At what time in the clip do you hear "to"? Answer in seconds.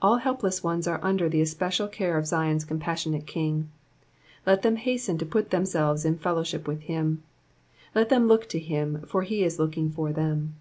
5.18-5.26, 8.48-8.58